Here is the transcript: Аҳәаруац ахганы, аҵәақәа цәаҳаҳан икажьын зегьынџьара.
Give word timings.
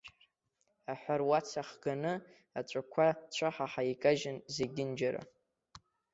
Аҳәаруац 0.91 1.49
ахганы, 1.61 2.13
аҵәақәа 2.59 3.07
цәаҳаҳан 3.33 3.87
икажьын 3.93 4.37
зегьынџьара. 4.55 5.21